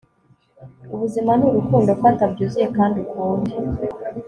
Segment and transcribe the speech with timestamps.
[0.93, 1.89] ubuzima ni urukundo..
[2.01, 3.53] fata byuzuye kandi ukunde